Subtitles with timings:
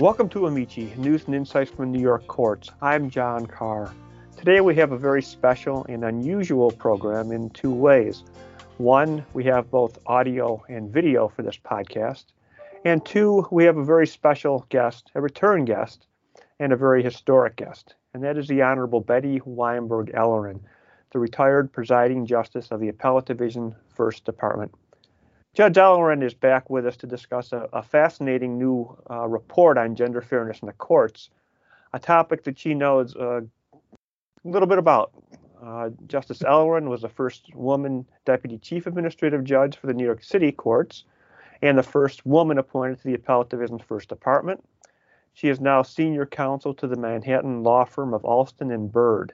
[0.00, 2.70] Welcome to Amici, News and Insights from New York Courts.
[2.82, 3.94] I'm John Carr.
[4.36, 8.22] Today we have a very special and unusual program in two ways.
[8.76, 12.26] One, we have both audio and video for this podcast.
[12.84, 16.06] And two, we have a very special guest, a return guest,
[16.60, 17.94] and a very historic guest.
[18.12, 20.60] And that is the Honorable Betty Weinberg Ellerin,
[21.10, 24.74] the retired presiding justice of the Appellate Division, First Department.
[25.56, 29.96] Judge Ellerin is back with us to discuss a, a fascinating new uh, report on
[29.96, 31.30] gender fairness in the courts,
[31.94, 33.78] a topic that she knows uh, a
[34.44, 35.12] little bit about.
[35.64, 40.22] Uh, Justice Ellerin was the first woman deputy chief administrative judge for the New York
[40.22, 41.04] City courts
[41.62, 44.62] and the first woman appointed to the Appellate Division's First Department.
[45.32, 49.32] She is now senior counsel to the Manhattan law firm of Alston and Bird.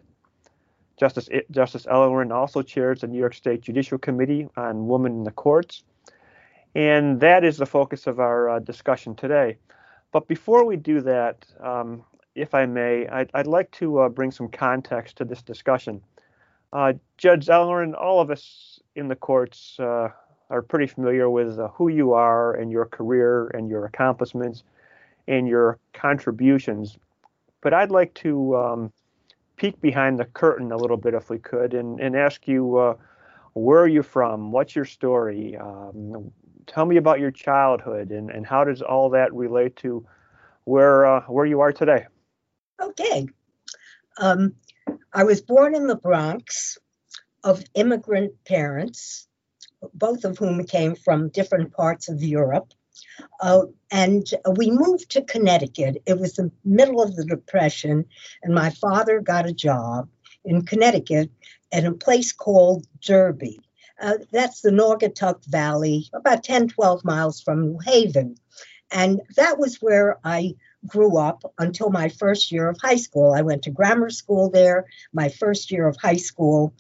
[0.96, 5.32] Justice, Justice Ellerin also chairs the New York State Judicial Committee on Women in the
[5.32, 5.82] Courts
[6.74, 9.56] and that is the focus of our uh, discussion today.
[10.12, 14.30] But before we do that, um, if I may, I'd, I'd like to uh, bring
[14.30, 16.00] some context to this discussion.
[16.72, 20.08] Uh, Judge Ellerin, all of us in the courts uh,
[20.48, 24.64] are pretty familiar with uh, who you are and your career and your accomplishments
[25.28, 26.98] and your contributions.
[27.60, 28.92] But I'd like to um,
[29.56, 32.94] peek behind the curtain a little bit, if we could, and, and ask you uh,
[33.54, 34.50] where are you from?
[34.50, 35.56] What's your story?
[35.56, 36.32] Um,
[36.66, 40.06] tell me about your childhood and, and how does all that relate to
[40.64, 42.06] where uh, where you are today?
[42.80, 43.26] Okay.
[44.18, 44.54] Um,
[45.12, 46.78] I was born in the Bronx
[47.44, 49.26] of immigrant parents,
[49.94, 52.72] both of whom came from different parts of Europe.
[53.40, 56.02] Uh, and we moved to Connecticut.
[56.06, 58.04] It was the middle of the Depression,
[58.42, 60.08] and my father got a job
[60.44, 61.30] in Connecticut
[61.72, 63.60] at a place called Derby.
[64.02, 68.34] Uh, that's the Naugatuck Valley, about 10, 12 miles from New Haven.
[68.90, 73.32] And that was where I grew up until my first year of high school.
[73.32, 76.74] I went to grammar school there, my first year of high school.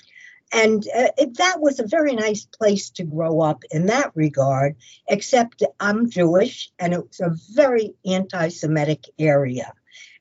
[0.52, 4.76] And uh, it, that was a very nice place to grow up in that regard,
[5.08, 9.72] except I'm Jewish and it was a very anti Semitic area.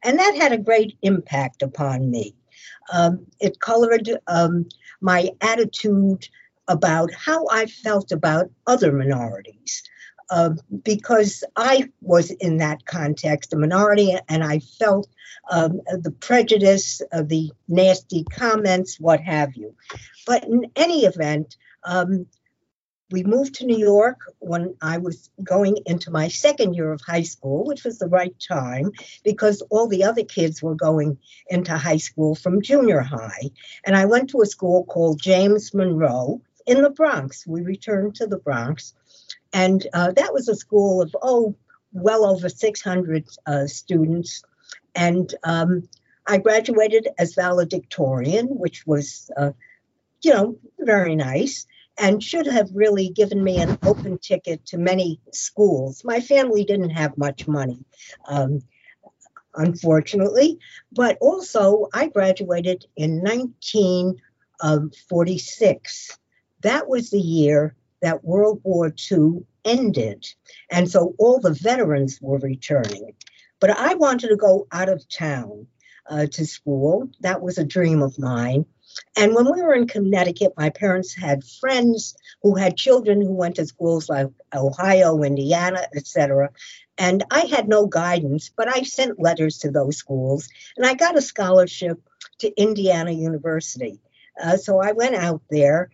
[0.04, 2.36] And that had a great impact upon me.
[2.94, 4.68] Um, it colored um,
[5.02, 6.28] my attitude
[6.72, 9.84] about how I felt about other minorities.
[10.30, 10.52] Uh,
[10.84, 15.10] because I was in that context, a minority, and I felt
[15.52, 19.76] um, the prejudice, uh, the nasty comments, what have you.
[20.26, 22.28] But in any event, um,
[23.12, 27.24] we moved to New York when I was going into my second year of high
[27.24, 28.92] school, which was the right time
[29.24, 31.18] because all the other kids were going
[31.50, 33.52] into high school from junior high.
[33.86, 37.46] And I went to a school called James Monroe, in the Bronx.
[37.46, 38.94] We returned to the Bronx.
[39.54, 41.56] And uh, that was a school of, oh,
[41.94, 44.44] well over 600 uh, students.
[44.96, 45.90] And um,
[46.26, 49.52] I graduated as valedictorian, which was, uh,
[50.22, 51.68] you know, very nice
[51.98, 56.04] and should have really given me an open ticket to many schools.
[56.04, 57.84] My family didn't have much money.
[58.28, 58.62] Um,
[59.54, 60.60] unfortunately,
[60.92, 66.18] but also I graduated in 1946
[66.62, 70.28] that was the year that World War II ended.
[70.72, 73.14] And so all the veterans were returning.
[73.60, 75.68] But I wanted to go out of town
[76.10, 77.10] uh, to school.
[77.22, 78.66] That was a dream of mine.
[79.16, 83.56] And when we were in Connecticut, my parents had friends who had children who went
[83.56, 86.50] to schools like Ohio, Indiana, etc.
[86.98, 91.18] And I had no guidance, but I sent letters to those schools and I got
[91.18, 92.02] a scholarship
[92.40, 94.00] to Indiana University.
[94.42, 95.90] Uh, so I went out there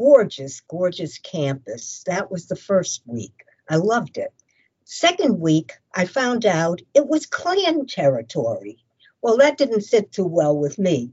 [0.00, 2.04] gorgeous, gorgeous campus.
[2.06, 3.44] That was the first week.
[3.68, 4.32] I loved it.
[4.84, 8.78] Second week, I found out it was Klan territory.
[9.20, 11.12] Well, that didn't sit too well with me.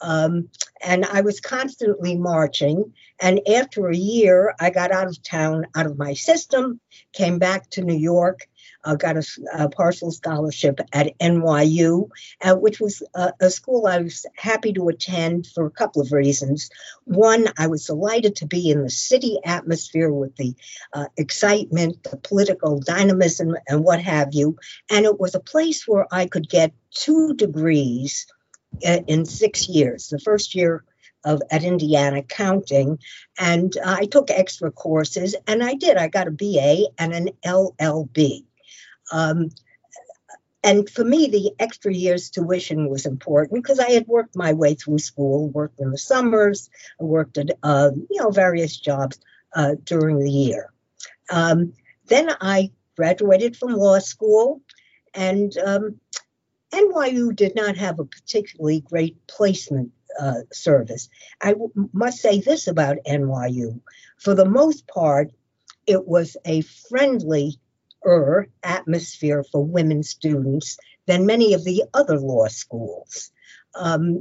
[0.00, 0.50] Um,
[0.82, 2.92] and I was constantly marching.
[3.20, 6.80] And after a year, I got out of town, out of my system,
[7.12, 8.48] came back to New York,
[8.84, 9.24] uh, got a,
[9.54, 12.08] a, partial scholarship at NYU,
[12.42, 16.70] uh, which was a, school I was happy to attend for a couple of reasons.
[17.04, 20.54] One, I was delighted to be in the city atmosphere with the
[20.92, 24.56] uh, excitement, the political dynamism, and what have you.
[24.90, 28.26] And it was a place where I could get two degrees
[28.82, 30.08] in six years.
[30.08, 30.84] The first year
[31.24, 32.98] of at Indiana counting,
[33.38, 35.96] and I took extra courses, and I did.
[35.96, 38.44] I got a BA and an LLB.
[39.12, 39.50] Um,
[40.62, 44.74] and for me, the extra year's tuition was important because I had worked my way
[44.74, 46.68] through school, worked in the summers,
[46.98, 49.18] worked at uh, you know various jobs
[49.54, 50.72] uh, during the year.
[51.30, 51.72] Um,
[52.06, 54.60] then I graduated from law school,
[55.14, 56.00] And um,
[56.72, 61.08] NYU did not have a particularly great placement uh, service.
[61.40, 63.80] I w- must say this about NYU.
[64.18, 65.30] For the most part,
[65.86, 67.58] it was a friendly
[68.62, 73.30] atmosphere for women students than many of the other law schools.
[73.74, 74.20] Um,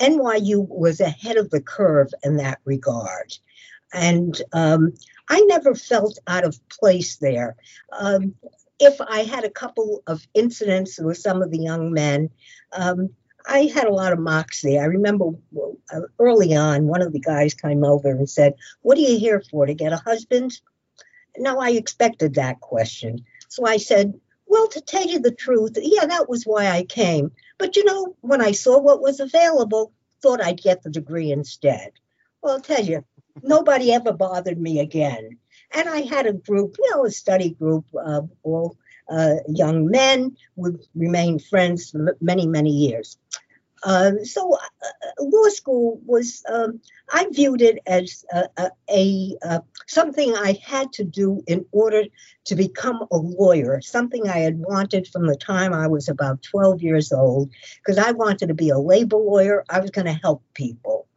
[0.00, 3.36] NYU was ahead of the curve in that regard.
[3.92, 4.94] And um,
[5.28, 7.56] I never felt out of place there.
[7.92, 8.34] Um,
[8.78, 12.30] if I had a couple of incidents with some of the young men,
[12.72, 13.10] um,
[13.46, 14.78] I had a lot of moxie.
[14.78, 15.30] I remember
[15.92, 19.42] uh, early on, one of the guys came over and said, What are you here
[19.50, 19.66] for?
[19.66, 20.60] To get a husband?
[21.36, 23.24] Now, I expected that question.
[23.48, 27.32] So I said, Well, to tell you the truth, yeah, that was why I came.
[27.58, 29.92] But you know, when I saw what was available,
[30.22, 31.92] thought I'd get the degree instead.
[32.42, 33.04] Well, I'll tell you,
[33.42, 35.38] nobody ever bothered me again.
[35.74, 38.76] And I had a group, you know, a study group of all
[39.08, 40.36] uh, young men.
[40.56, 43.18] We remained friends for many, many years.
[43.84, 44.88] Uh, so uh,
[45.20, 46.80] law school was um,
[47.12, 52.04] I viewed it as a, a, a, something I had to do in order
[52.46, 56.82] to become a lawyer, something I had wanted from the time I was about 12
[56.82, 59.64] years old, because I wanted to be a labor lawyer.
[59.68, 61.07] I was going to help people.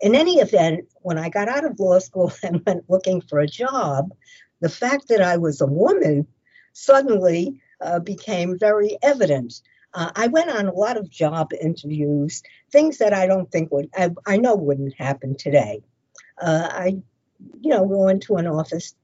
[0.00, 3.46] In any event, when I got out of law school and went looking for a
[3.46, 4.12] job,
[4.60, 6.26] the fact that I was a woman
[6.72, 9.60] suddenly uh, became very evident.
[9.92, 13.90] Uh, I went on a lot of job interviews, things that I don't think would,
[13.96, 15.82] I, I know wouldn't happen today.
[16.40, 16.86] Uh, I,
[17.60, 18.94] you know, go into an office.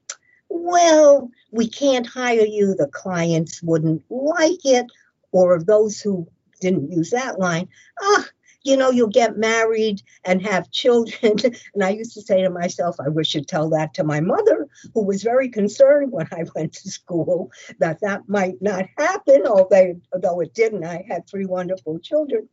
[0.49, 2.73] Well, we can't hire you.
[2.73, 4.85] The clients wouldn't like it.
[5.33, 6.27] Or those who
[6.61, 7.67] didn't use that line,
[8.01, 8.25] ah,
[8.67, 11.37] you know, you'll get married and have children.
[11.73, 14.67] and I used to say to myself, I wish you'd tell that to my mother,
[14.93, 17.49] who was very concerned when I went to school
[17.79, 20.83] that that might not happen, although, although it didn't.
[20.83, 22.49] I had three wonderful children.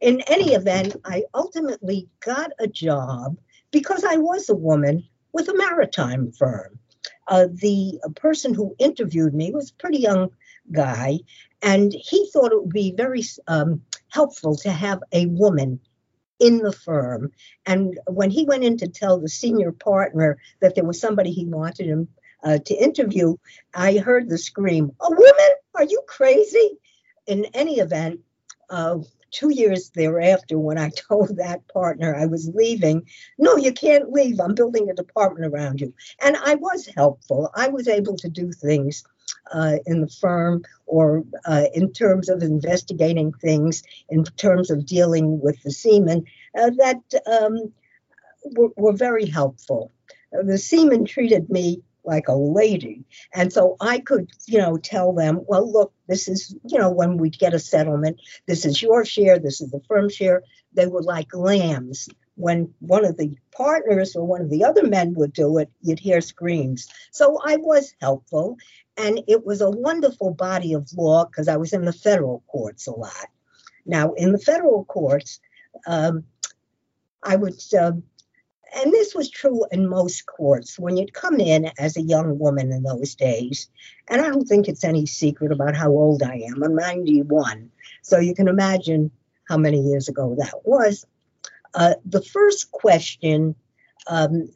[0.00, 3.36] In any event, I ultimately got a job
[3.70, 6.78] because I was a woman with a maritime firm.
[7.28, 10.30] Uh, the person who interviewed me was a pretty young
[10.72, 11.20] guy,
[11.62, 15.80] and he thought it would be very um, helpful to have a woman
[16.38, 17.32] in the firm.
[17.66, 21.44] And when he went in to tell the senior partner that there was somebody he
[21.44, 22.08] wanted him
[22.42, 23.36] uh, to interview,
[23.74, 25.50] I heard the scream, A woman?
[25.74, 26.78] Are you crazy?
[27.26, 28.20] In any event,
[28.70, 28.98] uh,
[29.30, 33.06] two years thereafter, when I told that partner I was leaving,
[33.38, 34.40] no, you can't leave.
[34.40, 35.92] I'm building a department around you.
[36.20, 37.50] And I was helpful.
[37.54, 39.04] I was able to do things
[39.52, 45.40] uh, in the firm or uh, in terms of investigating things, in terms of dealing
[45.40, 46.24] with the seamen,
[46.58, 47.72] uh, that um,
[48.56, 49.92] were, were, very helpful.
[50.32, 53.04] The seamen treated me like a lady.
[53.34, 57.18] And so I could, you know, tell them, well, look, this is, you know, when
[57.18, 60.42] we get a settlement, this is your share, this is the firm share.
[60.72, 62.08] They were like lambs.
[62.36, 65.98] When one of the partners or one of the other men would do it, you'd
[65.98, 66.88] hear screams.
[67.10, 68.56] So I was helpful.
[68.96, 72.86] And it was a wonderful body of law because I was in the federal courts
[72.86, 73.26] a lot.
[73.86, 75.40] Now, in the federal courts,
[75.86, 76.24] um,
[77.22, 77.92] I would, uh,
[78.74, 82.72] and this was true in most courts, when you'd come in as a young woman
[82.72, 83.68] in those days,
[84.08, 86.62] and I don't think it's any secret about how old I am.
[86.62, 87.70] I'm 91.
[88.02, 89.10] So you can imagine
[89.48, 91.04] how many years ago that was.
[91.74, 93.54] Uh, the first question
[94.06, 94.48] um,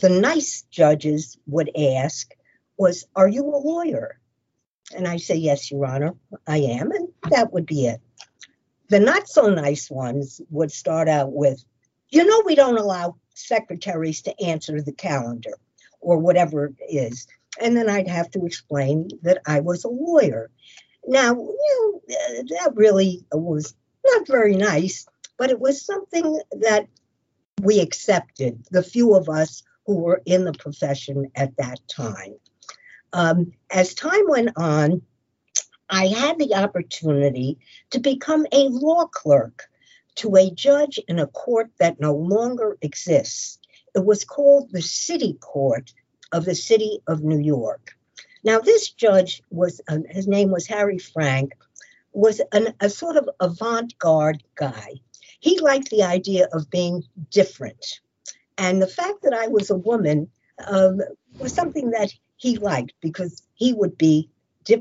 [0.00, 2.32] the nice judges would ask
[2.76, 4.18] was, Are you a lawyer?
[4.94, 6.14] And I say, Yes, Your Honor,
[6.46, 6.90] I am.
[6.90, 8.00] And that would be it.
[8.88, 11.64] The not so nice ones would start out with,
[12.10, 15.54] You know, we don't allow secretaries to answer the calendar
[16.00, 17.26] or whatever it is.
[17.60, 20.50] And then I'd have to explain that I was a lawyer.
[21.06, 23.74] Now, you know, that really was
[24.04, 26.86] not very nice, but it was something that
[27.62, 32.34] we accepted, the few of us who were in the profession at that time
[33.14, 35.00] um, as time went on,
[35.88, 37.58] I had the opportunity
[37.90, 39.68] to become a law clerk
[40.16, 43.58] to a judge in a court that no longer exists.
[43.94, 45.94] It was called the City Court
[46.32, 47.96] of the City of New York.
[48.42, 51.54] Now, this judge was, uh, his name was Harry Frank,
[52.12, 54.94] was an, a sort of avant garde guy.
[55.44, 58.00] He liked the idea of being different.
[58.56, 60.30] And the fact that I was a woman
[60.66, 61.00] um,
[61.38, 64.30] was something that he liked because he would be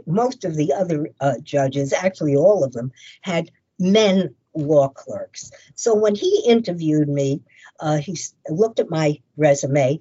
[0.06, 5.52] most of the other uh, judges, actually all of them, had men law clerks.
[5.76, 7.42] So when he interviewed me,
[7.82, 8.18] uh, he
[8.48, 10.00] looked at my resume.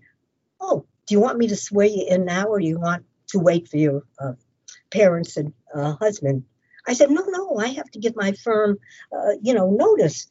[0.61, 3.41] Oh, do you want me to swear you in now, or do you want to
[3.41, 4.35] wait for your uh,
[4.93, 6.45] parents and uh, husband.
[6.87, 8.79] I said, no, no, I have to give my firm,
[9.13, 10.29] uh, you know, notice.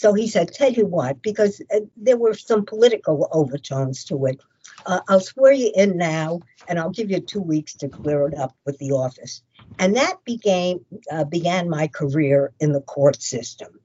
[0.00, 4.40] So he said, tell you what, because uh, there were some political overtones to it.
[4.86, 8.34] Uh, I'll swear you in now, and I'll give you two weeks to clear it
[8.34, 9.42] up with the office.
[9.78, 10.80] And that began
[11.12, 13.78] uh, began my career in the court system.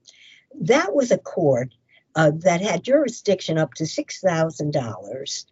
[0.62, 1.75] That was a court
[2.15, 5.45] uh, that had jurisdiction up to six thousand dollars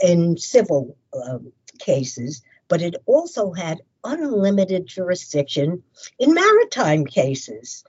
[0.00, 5.82] in civil um, cases, but it also had unlimited jurisdiction
[6.18, 7.84] in maritime cases.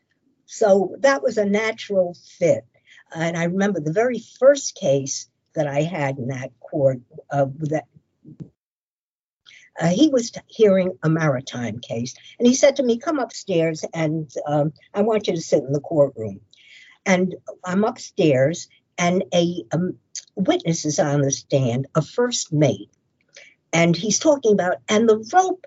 [0.48, 2.66] So that was a natural fit.
[3.14, 7.86] And I remember the very first case that I had in that court uh, that
[9.80, 14.32] uh, he was hearing a maritime case, and he said to me, "Come upstairs, and
[14.48, 16.42] um, I want you to sit in the courtroom."
[17.06, 20.00] And I'm upstairs, and a um,
[20.36, 22.90] witness is on the stand, a first mate,
[23.72, 25.66] and he's talking about and the rope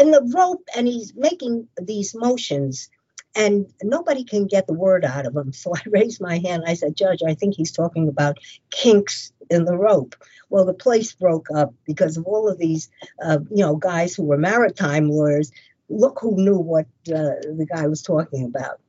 [0.00, 2.88] and the rope, and he's making these motions,
[3.34, 5.52] and nobody can get the word out of him.
[5.60, 6.64] So I raised my hand.
[6.66, 8.38] I said, Judge, I think he's talking about
[8.70, 10.14] kinks in the rope.
[10.48, 12.90] Well, the place broke up because of all of these,
[13.22, 15.52] uh, you know, guys who were maritime lawyers.
[15.88, 18.80] Look who knew what uh, the guy was talking about.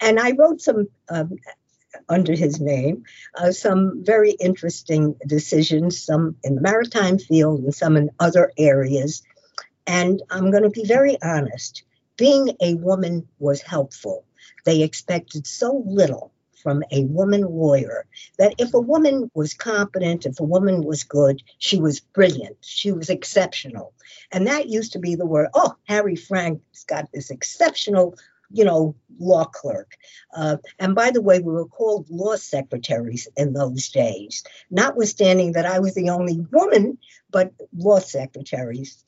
[0.00, 1.38] And I wrote some um,
[2.08, 3.04] under his name
[3.34, 9.22] uh, some very interesting decisions, some in the maritime field and some in other areas.
[9.86, 11.82] And I'm going to be very honest
[12.20, 14.26] being a woman was helpful.
[14.66, 18.04] They expected so little from a woman lawyer
[18.38, 22.92] that if a woman was competent, if a woman was good, she was brilliant, she
[22.92, 23.94] was exceptional.
[24.30, 28.16] And that used to be the word, oh, Harry Frank's got this exceptional
[28.52, 29.96] you know, law clerk.
[30.36, 35.66] Uh, and by the way, we were called law secretaries in those days, notwithstanding that
[35.66, 36.98] I was the only woman,
[37.30, 39.04] but law secretaries.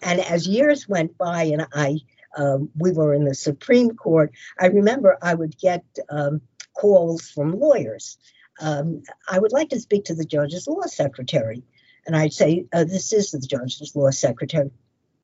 [0.00, 1.98] And as years went by and I,
[2.36, 6.40] um, we were in the Supreme Court, I remember I would get um,
[6.74, 8.18] calls from lawyers.
[8.60, 11.62] Um, I would like to speak to the judge's law secretary.
[12.06, 14.70] And I'd say, uh, This is the judge's law secretary.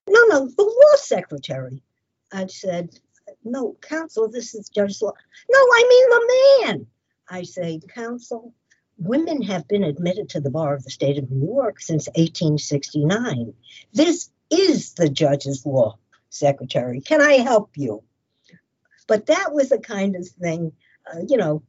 [0.08, 1.82] No, no, the law secretary.
[2.32, 2.98] I said,
[3.44, 5.12] no, counsel, this is judge's Law.
[5.50, 6.86] No, I mean the man.
[7.28, 8.54] I say, counsel,
[8.98, 13.54] women have been admitted to the bar of the state of New York since 1869.
[13.92, 15.96] This is the judge's law
[16.30, 17.00] secretary.
[17.00, 18.02] Can I help you?
[19.06, 20.72] But that was the kind of thing,
[21.06, 21.62] uh, you know,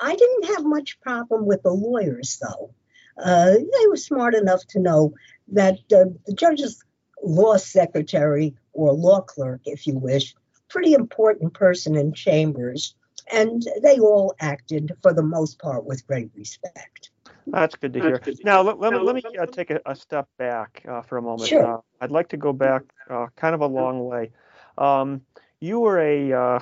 [0.00, 2.74] I didn't have much problem with the lawyers, though.
[3.22, 5.14] Uh, they were smart enough to know
[5.52, 6.82] that uh, the judge's
[7.22, 10.34] law secretary or law clerk, if you wish,
[10.68, 12.94] pretty important person in Chambers,
[13.32, 17.10] and they all acted for the most part with great respect.
[17.46, 18.18] That's good to hear.
[18.18, 18.62] Good to now.
[18.62, 21.48] Let, let, now, let, me uh, take a, a, step back uh, for a moment.
[21.48, 21.76] Sure.
[21.76, 24.30] Uh, I'd like to go back uh, kind of a long way.
[24.78, 25.22] Um,
[25.60, 26.58] you were a uh,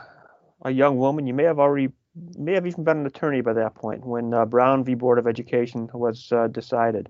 [0.63, 1.27] a young woman.
[1.27, 1.91] You may have already
[2.39, 4.95] may have even been an attorney by that point when uh, Brown v.
[4.95, 7.09] Board of Education was decided.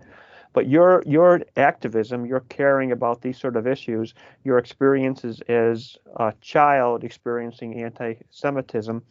[0.53, 4.15] But your your activism, your caring about these sort of issues,
[4.45, 9.03] your experiences as a child experiencing anti-Semitism,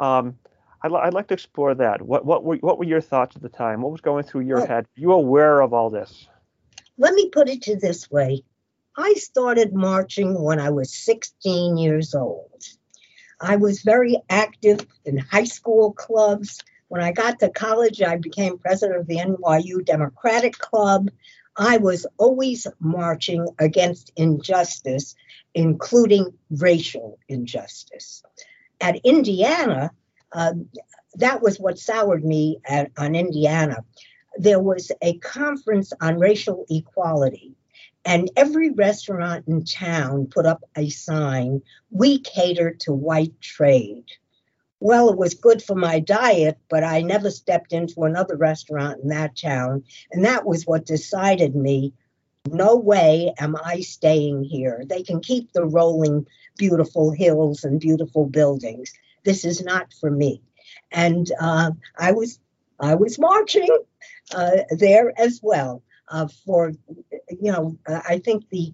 [0.00, 0.38] um,
[0.86, 2.02] I'd, I'd, like to explore that.
[2.02, 3.82] What what were what were your thoughts at the time?
[3.82, 4.86] What was going through your well, head?
[4.94, 6.28] you aware of all this?
[6.98, 8.42] Let me put it to this way:
[8.96, 12.62] I started marching when I was 16 years old.
[13.40, 16.62] I was very active in high school clubs.
[16.88, 21.10] When I got to college, I became president of the NYU Democratic Club.
[21.56, 25.14] I was always marching against injustice,
[25.52, 28.22] including racial injustice.
[28.80, 29.90] At Indiana,
[30.32, 30.54] uh,
[31.14, 33.84] that was what soured me at, on Indiana.
[34.38, 37.54] There was a conference on racial equality,
[38.04, 44.04] and every restaurant in town put up a sign We cater to white trade
[44.78, 49.08] well, it was good for my diet, but I never stepped into another restaurant in
[49.08, 49.84] that town.
[50.12, 51.94] And that was what decided me
[52.48, 54.84] no way am I staying here.
[54.86, 58.92] They can keep the rolling, beautiful hills and beautiful buildings.
[59.26, 60.40] This is not for me.
[60.92, 62.38] And uh, I was
[62.80, 63.68] I was marching
[64.34, 66.72] uh, there as well uh, for
[67.28, 68.72] you know I think the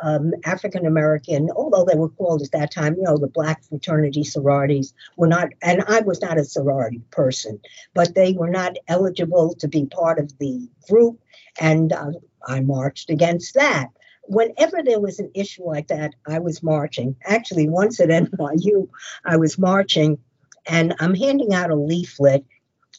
[0.00, 4.22] um, African American, although they were called at that time, you know, the black fraternity
[4.22, 7.58] sororities were not, and I was not a sorority person,
[7.94, 11.18] but they were not eligible to be part of the group,
[11.60, 12.12] and uh,
[12.46, 13.88] I marched against that.
[14.28, 17.16] Whenever there was an issue like that, I was marching.
[17.24, 18.88] Actually, once at NYU,
[19.24, 20.18] I was marching,
[20.66, 22.44] and I'm handing out a leaflet,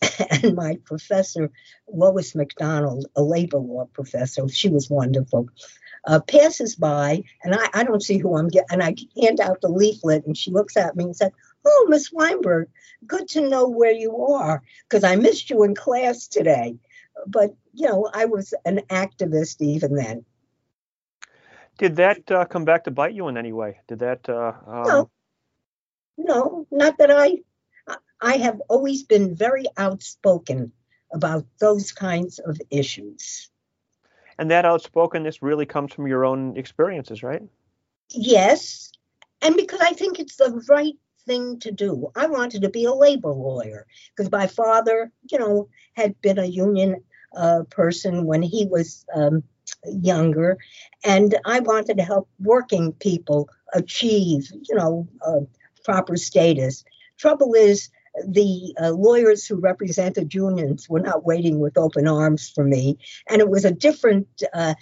[0.44, 1.52] and my professor,
[1.88, 5.50] Lois McDonald, a labor law professor, she was wonderful,
[6.08, 9.62] uh, passes by, and I, I don't see who I'm getting, and I hand out
[9.62, 11.32] the leaflet, and she looks at me and says,
[11.64, 12.70] Oh, Miss Weinberg,
[13.06, 16.78] good to know where you are, because I missed you in class today.
[17.28, 20.26] But, you know, I was an activist even then.
[21.80, 23.80] Did that uh, come back to bite you in any way?
[23.88, 24.30] Did that?
[24.30, 24.84] Uh, um...
[24.86, 25.10] No,
[26.18, 27.38] no, not that I.
[28.22, 30.74] I have always been very outspoken
[31.14, 33.50] about those kinds of issues.
[34.38, 37.42] And that outspokenness really comes from your own experiences, right?
[38.10, 38.92] Yes.
[39.42, 40.96] And because I think it's the right
[41.26, 42.12] thing to do.
[42.14, 46.46] I wanted to be a labor lawyer because my father, you know, had been a
[46.46, 47.04] union
[47.36, 49.44] uh, person when he was um,
[49.86, 50.58] younger,
[51.04, 55.42] and I wanted to help working people achieve, you know, uh,
[55.84, 56.84] proper status.
[57.18, 57.90] Trouble is,
[58.28, 62.98] the uh, lawyers who represented unions were not waiting with open arms for me,
[63.30, 64.74] and it was a different uh,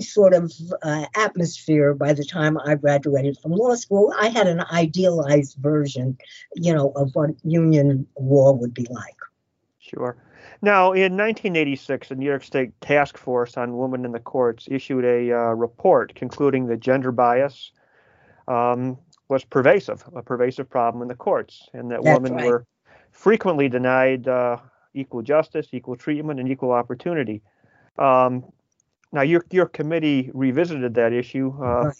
[0.00, 4.12] sort of uh, atmosphere by the time I graduated from law school.
[4.18, 6.16] I had an idealized version,
[6.54, 9.16] you know, of what union law would be like.
[9.78, 10.16] Sure.
[10.60, 15.04] Now, in 1986, the New York State Task Force on Women in the Courts issued
[15.04, 17.70] a uh, report concluding that gender bias
[18.48, 18.98] um,
[19.28, 22.46] was pervasive, a pervasive problem in the courts, and that That's women right.
[22.46, 22.66] were
[23.12, 24.56] frequently denied uh,
[24.94, 27.42] equal justice, equal treatment, and equal opportunity.
[27.98, 28.44] Um,
[29.12, 31.54] now, your your committee revisited that issue.
[31.62, 31.92] Uh,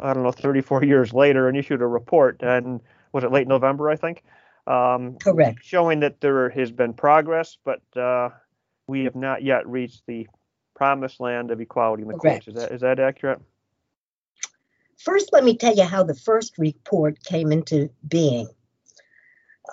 [0.00, 2.42] I don't know, 34 years later, and issued a report.
[2.42, 2.80] And
[3.12, 3.88] was it late November?
[3.88, 4.22] I think.
[4.66, 5.60] Um, Correct.
[5.62, 8.30] Showing that there has been progress, but uh,
[8.86, 10.26] we have not yet reached the
[10.74, 12.46] promised land of equality in the Correct.
[12.46, 12.48] courts.
[12.48, 13.40] Is that is that accurate?
[14.98, 18.48] First, let me tell you how the first report came into being.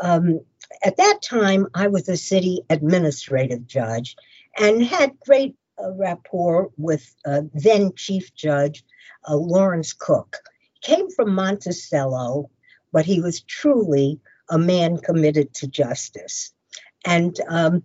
[0.01, 0.41] Um,
[0.83, 4.15] at that time, I was a city administrative judge
[4.57, 8.83] and had great uh, rapport with uh, then Chief Judge
[9.27, 10.37] uh, Lawrence Cooke.
[10.73, 12.49] He came from Monticello,
[12.91, 14.19] but he was truly
[14.51, 16.53] a man committed to justice.
[17.03, 17.83] And um,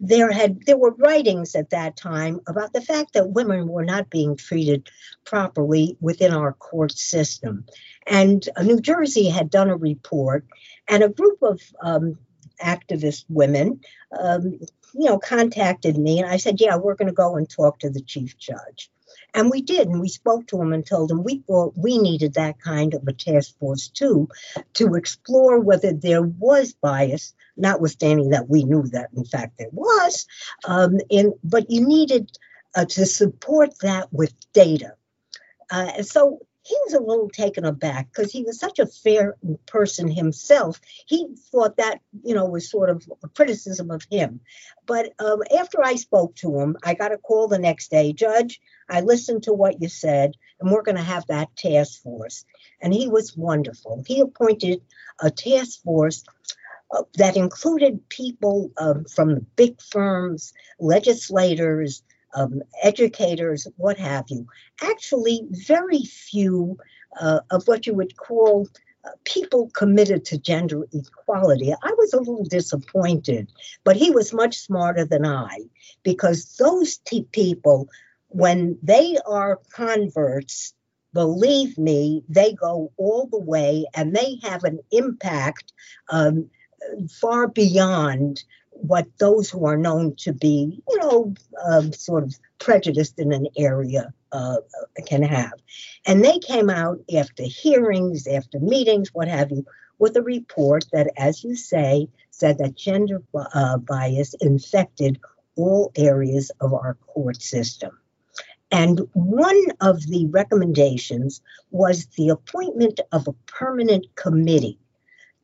[0.00, 4.08] there had there were writings at that time about the fact that women were not
[4.08, 4.88] being treated
[5.26, 7.66] properly within our court system.
[8.06, 10.46] And uh, New Jersey had done a report,
[10.88, 12.18] and a group of um,
[12.62, 13.80] activist women
[14.18, 14.58] um,
[14.94, 17.90] you know, contacted me and I said, yeah, we're going to go and talk to
[17.90, 18.90] the chief judge.
[19.34, 22.34] And we did, and we spoke to them and told them we thought we needed
[22.34, 24.28] that kind of a task force too,
[24.74, 30.26] to explore whether there was bias, notwithstanding that we knew that in fact there was.
[30.64, 31.00] Um,
[31.42, 32.30] but you needed
[32.74, 34.94] uh, to support that with data.
[35.70, 40.10] Uh, so he was a little taken aback because he was such a fair person
[40.10, 40.80] himself.
[41.06, 44.40] He thought that, you know, was sort of a criticism of him.
[44.86, 48.60] But um, after I spoke to him, I got a call the next day Judge,
[48.88, 52.46] I listened to what you said, and we're going to have that task force.
[52.80, 54.02] And he was wonderful.
[54.06, 54.80] He appointed
[55.20, 56.24] a task force
[56.90, 62.02] uh, that included people um, from the big firms, legislators,
[62.34, 64.46] um, educators, what have you.
[64.82, 66.78] Actually, very few
[67.20, 68.68] uh, of what you would call
[69.04, 71.72] uh, people committed to gender equality.
[71.72, 73.52] I was a little disappointed,
[73.84, 75.60] but he was much smarter than I
[76.02, 77.88] because those t- people,
[78.28, 80.74] when they are converts,
[81.12, 85.72] believe me, they go all the way and they have an impact
[86.08, 86.50] um,
[87.08, 88.42] far beyond
[88.86, 91.34] what those who are known to be, you know,
[91.66, 94.56] um, sort of prejudiced in an area uh,
[95.06, 95.54] can have.
[96.06, 99.64] And they came out after hearings, after meetings, what have you,
[99.98, 105.20] with a report that, as you say, said that gender uh, bias infected
[105.56, 107.98] all areas of our court system.
[108.70, 114.78] And one of the recommendations was the appointment of a permanent committee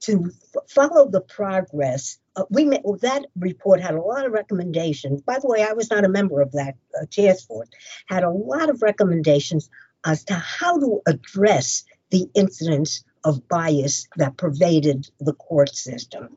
[0.00, 4.32] to f- follow the progress uh, we met, well, that report had a lot of
[4.32, 5.22] recommendations.
[5.22, 7.68] By the way, I was not a member of that uh, task force.
[8.06, 9.70] Had a lot of recommendations
[10.04, 16.36] as to how to address the incidents of bias that pervaded the court system.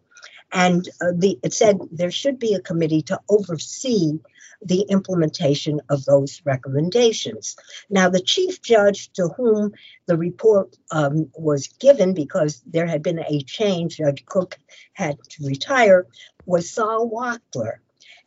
[0.54, 4.20] And uh, the, it said there should be a committee to oversee
[4.66, 7.56] the implementation of those recommendations.
[7.90, 9.74] Now, the chief judge to whom
[10.06, 14.58] the report um, was given, because there had been a change, Judge Cooke
[14.94, 16.06] had to retire,
[16.46, 17.80] was Sol Wachtler.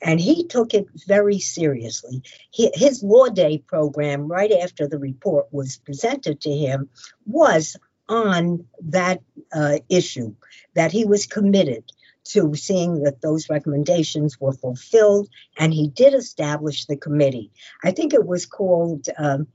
[0.03, 2.23] And he took it very seriously.
[2.53, 6.91] his law day program, right after the report was presented to him,
[7.25, 7.77] was
[8.09, 10.35] on that uh, issue,
[10.75, 11.85] that he was committed
[12.33, 17.51] to seeing that those recommendations were fulfilled, and he did establish the committee.
[17.85, 19.47] I think it was called um,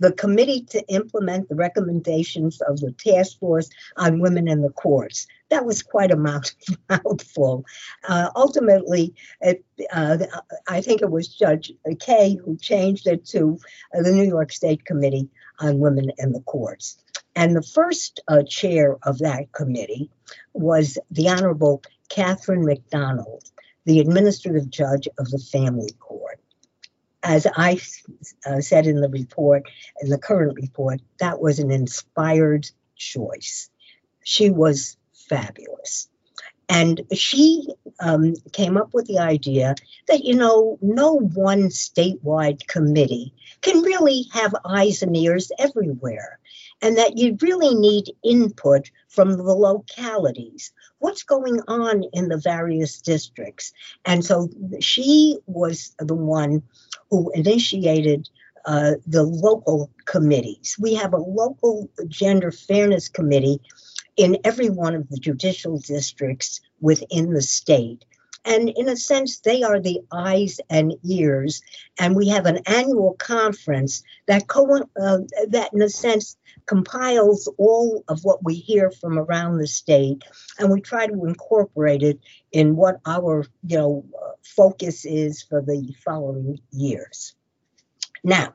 [0.00, 5.26] the Committee to Implement the Recommendations of the Task Force on Women in the Courts.
[5.50, 6.16] That was quite a
[6.88, 7.64] mouthful.
[8.06, 10.18] Uh, ultimately, it, uh,
[10.68, 13.58] I think it was Judge Kaye who changed it to
[13.96, 16.98] uh, the New York State Committee on Women in the Courts.
[17.34, 20.10] And the first uh, chair of that committee
[20.52, 23.44] was the Honorable Kathryn McDonald,
[23.84, 26.40] the administrative judge of the Family Court
[27.22, 27.80] as I
[28.46, 29.68] uh, said in the report,
[30.00, 33.70] in the current report, that was an inspired choice.
[34.24, 34.96] She was
[35.28, 36.08] fabulous.
[36.68, 37.66] And she
[37.98, 39.74] um, came up with the idea
[40.06, 46.38] that, you know, no one statewide committee can really have eyes and ears everywhere,
[46.80, 50.72] and that you really need input from the localities.
[50.98, 53.72] What's going on in the various districts?
[54.04, 54.48] And so
[54.80, 56.62] she was the one
[57.10, 58.28] who initiated
[58.64, 60.76] uh, the local committees.
[60.78, 63.60] We have a local gender fairness committee
[64.16, 68.04] in every one of the judicial districts within the state.
[68.48, 71.60] And in a sense, they are the eyes and ears.
[71.98, 78.04] And we have an annual conference that, co- uh, that in a sense, compiles all
[78.08, 80.24] of what we hear from around the state,
[80.58, 84.04] and we try to incorporate it in what our, you know,
[84.42, 87.34] focus is for the following years.
[88.24, 88.54] Now,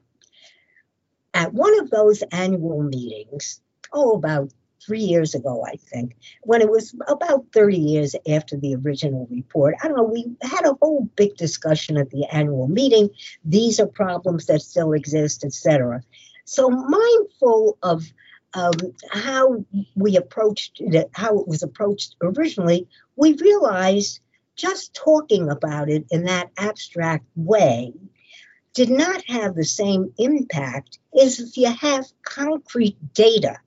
[1.35, 4.51] at one of those annual meetings, oh, about
[4.85, 9.75] three years ago, I think, when it was about 30 years after the original report.
[9.83, 13.09] I don't know, we had a whole big discussion at the annual meeting.
[13.45, 16.01] These are problems that still exist, etc.
[16.45, 18.03] So mindful of
[18.53, 18.73] um,
[19.11, 19.65] how
[19.95, 24.19] we approached it, how it was approached originally, we realized
[24.55, 27.93] just talking about it in that abstract way
[28.73, 33.57] did not have the same impact as if you have concrete data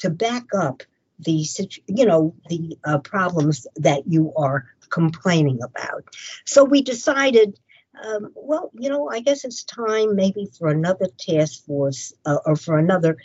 [0.00, 0.82] to back up
[1.18, 1.46] the
[1.86, 6.04] you know the uh, problems that you are complaining about.
[6.44, 7.58] So we decided,
[8.04, 12.56] um, well, you know, I guess it's time maybe for another task force uh, or
[12.56, 13.16] for another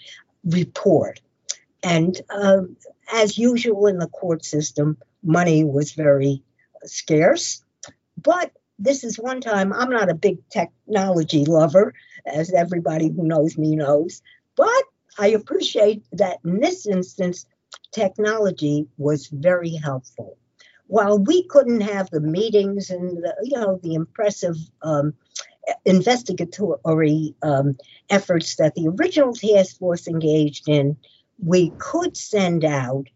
[0.44, 1.22] report.
[1.82, 2.62] And uh,
[3.14, 6.42] as usual in the court system, money was very
[6.84, 7.64] scarce.
[8.22, 11.94] But this is one time I'm not a big technology lover,
[12.26, 14.22] as everybody who knows me knows.
[14.56, 14.84] But
[15.18, 17.46] I appreciate that in this instance,
[17.92, 20.38] technology was very helpful.
[20.88, 25.14] While we couldn't have the meetings and the, you know the impressive um,
[25.86, 27.78] investigatory um,
[28.10, 30.98] efforts that the original task force engaged in,
[31.44, 33.08] we could send out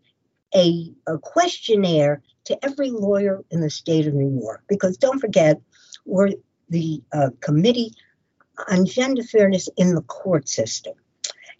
[0.56, 4.64] a, a questionnaire to every lawyer in the state of New York.
[4.68, 5.62] Because don't forget,
[6.06, 6.32] we're
[6.70, 7.94] the uh, Committee
[8.68, 10.94] on Gender Fairness in the Court System.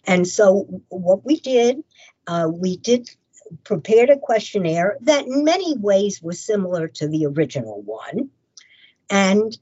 [0.06, 1.82] And so what we did,
[2.26, 3.10] uh, we did
[3.64, 8.30] prepared a questionnaire that in many ways was similar to the original one.
[9.10, 9.56] And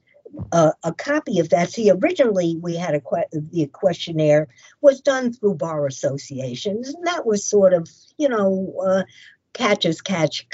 [0.51, 1.71] uh, a copy of that.
[1.71, 4.47] See, originally we had a que- the questionnaire
[4.81, 9.03] was done through bar associations, and that was sort of, you know, uh,
[9.53, 10.47] catch as catch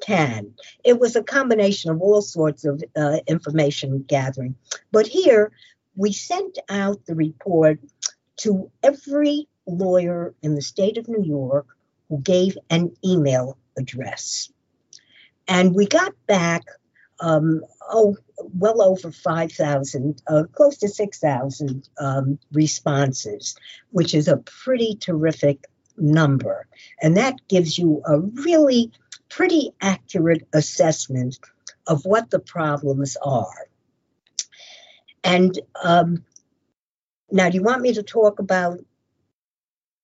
[0.00, 0.54] can.
[0.82, 4.56] It was a combination of all sorts of uh, information gathering.
[4.90, 5.52] But here
[5.94, 7.78] we sent out the report
[8.40, 11.66] to every lawyer in the state of New York
[12.08, 14.50] who gave an email address.
[15.46, 16.62] And we got back,
[17.20, 23.56] um, oh, well over 5,000, uh, close to 6,000 um, responses,
[23.90, 25.66] which is a pretty terrific
[25.98, 26.66] number.
[27.02, 28.90] And that gives you a really
[29.28, 31.38] pretty accurate assessment
[31.86, 33.68] of what the problems are.
[35.22, 36.24] And um,
[37.30, 38.80] now, do you want me to talk about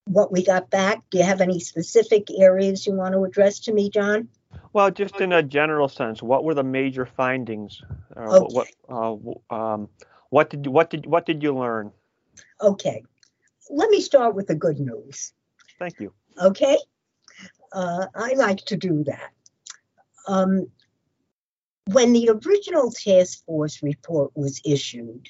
[0.05, 1.03] what we got back?
[1.11, 4.29] Do you have any specific areas you want to address to me, John?
[4.73, 7.83] Well, just in a general sense, what were the major findings?
[8.17, 8.69] Uh, okay.
[8.89, 9.89] What, uh, um,
[10.31, 11.93] what did what did what did you learn?
[12.61, 13.03] Okay,
[13.71, 15.33] let me start with the good news.
[15.79, 16.13] Thank you.
[16.41, 16.77] Okay,
[17.73, 19.31] uh, I like to do that.
[20.29, 20.67] Um,
[21.87, 25.29] when the original task force report was issued,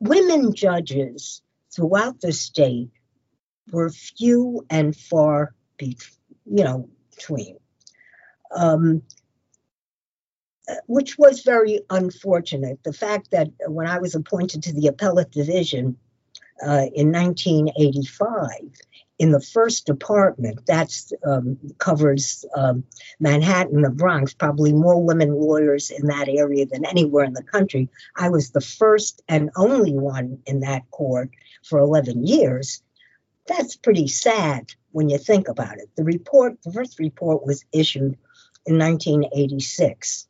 [0.00, 1.42] women judges
[1.74, 2.90] throughout the state
[3.70, 7.56] were few and far you know, between.
[8.54, 9.02] Um,
[10.86, 12.82] which was very unfortunate.
[12.84, 15.96] The fact that when I was appointed to the appellate division
[16.62, 18.50] uh, in 1985,
[19.20, 22.84] in the first department, that's um, covers um,
[23.20, 27.90] Manhattan, the Bronx, probably more women lawyers in that area than anywhere in the country.
[28.16, 31.28] I was the first and only one in that court
[31.62, 32.82] for 11 years.
[33.46, 35.90] That's pretty sad when you think about it.
[35.96, 38.16] The report, the first report was issued
[38.64, 40.28] in 1986.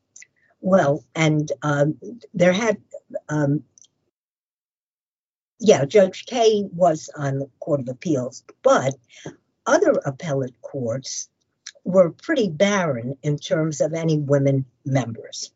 [0.61, 1.97] Well, and um,
[2.35, 2.79] there had
[3.29, 3.63] um,
[5.61, 8.95] yeah, Judge Kaye was on the Court of Appeals, but
[9.67, 11.29] other appellate courts
[11.85, 15.53] were pretty barren in terms of any women members.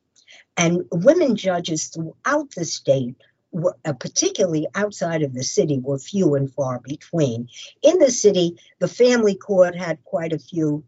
[0.58, 3.16] And women judges throughout the state,
[3.50, 7.48] were, uh, particularly outside of the city, were few and far between.
[7.82, 10.84] In the city, the family court had quite a few.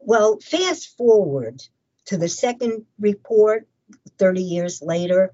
[0.00, 1.62] Well, fast forward
[2.06, 3.68] to the second report
[4.18, 5.32] 30 years later,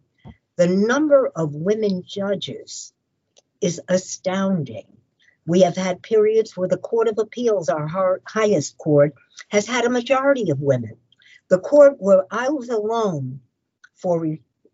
[0.57, 2.93] the number of women judges
[3.63, 4.85] is astounding.
[5.47, 9.15] We have had periods where the Court of Appeals, our highest court,
[9.49, 10.97] has had a majority of women.
[11.49, 13.41] The court where I was alone
[13.95, 14.27] for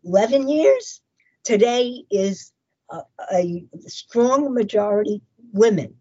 [0.03, 1.01] 11 years
[1.43, 2.51] today is
[2.89, 5.21] a, a strong majority
[5.53, 5.95] women.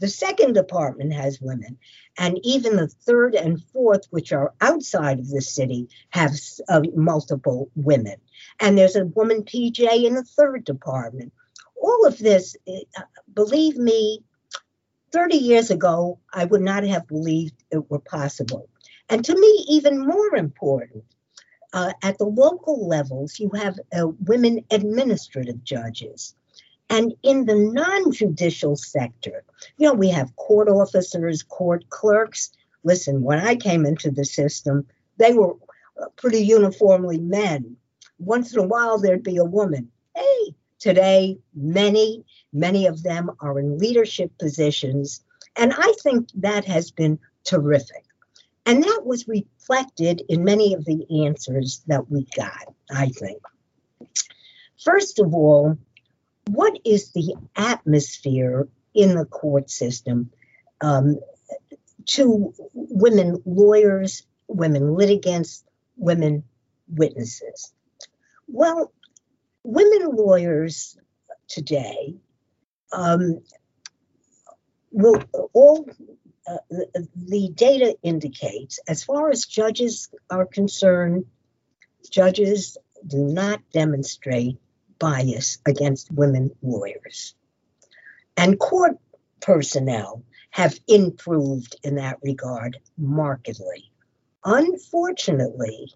[0.00, 1.76] The second department has women,
[2.16, 6.34] and even the third and fourth, which are outside of the city, have
[6.68, 8.16] uh, multiple women.
[8.60, 11.32] And there's a woman PJ in the third department
[11.80, 14.22] all of this, uh, believe me,
[15.12, 18.68] 30 years ago, I would not have believed it were possible.
[19.08, 21.04] And to me, even more important,
[21.72, 26.34] uh, at the local levels, you have uh, women administrative judges.
[26.90, 29.44] And in the non judicial sector,
[29.76, 32.50] you know, we have court officers, court clerks.
[32.84, 34.86] Listen, when I came into the system,
[35.18, 35.54] they were
[36.00, 37.76] uh, pretty uniformly men.
[38.18, 39.90] Once in a while, there'd be a woman.
[40.16, 45.22] Hey, Today, many, many of them are in leadership positions.
[45.56, 48.04] And I think that has been terrific.
[48.64, 53.40] And that was reflected in many of the answers that we got, I think.
[54.84, 55.78] First of all,
[56.46, 60.30] what is the atmosphere in the court system
[60.80, 61.18] um,
[62.06, 65.64] to women lawyers, women litigants,
[65.96, 66.44] women
[66.88, 67.72] witnesses?
[68.46, 68.92] Well,
[69.64, 70.96] women lawyers
[71.48, 72.14] today
[72.92, 73.40] um,
[74.90, 75.88] will all
[76.46, 81.26] uh, the, the data indicates as far as judges are concerned
[82.10, 84.56] judges do not demonstrate
[84.98, 87.34] bias against women lawyers.
[88.36, 88.98] And court
[89.40, 93.90] personnel have improved in that regard markedly.
[94.44, 95.92] Unfortunately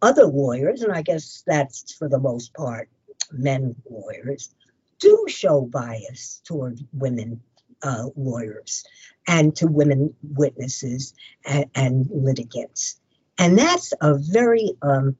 [0.00, 2.88] other lawyers, and I guess that's for the most part
[3.32, 4.54] men lawyers,
[4.98, 7.40] do show bias toward women
[7.82, 8.84] uh, lawyers
[9.26, 13.00] and to women witnesses and, and, litigants.
[13.38, 15.16] And that's a very, um,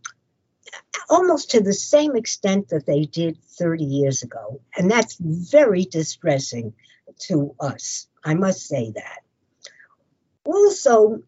[1.10, 4.60] almost to the same extent that they did 30 years ago.
[4.76, 6.74] And that's very distressing
[7.26, 8.06] to us.
[8.24, 9.20] I must say that.
[10.44, 11.22] Also,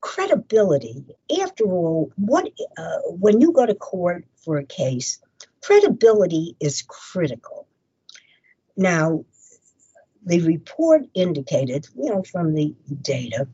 [0.00, 1.04] credibility.
[1.42, 5.20] After all, what uh, when you go to court for a case,
[5.62, 7.66] credibility is critical.
[8.76, 9.24] Now,
[10.24, 13.48] the report indicated, you know, from the data,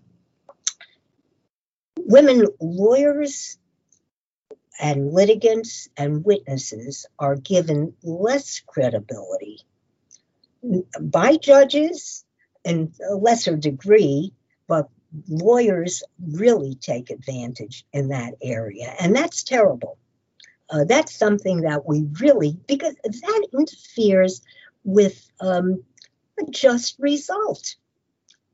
[1.97, 3.59] women lawyers
[4.81, 9.61] and litigants and witnesses are given less credibility
[11.01, 12.25] by judges
[12.65, 14.33] in a lesser degree,
[14.67, 14.89] but
[15.29, 19.99] lawyers really take advantage in that area, and that's terrible.
[20.69, 24.43] Uh, that's something that we really, because that interferes
[24.85, 25.85] with um,
[26.41, 27.77] a just result.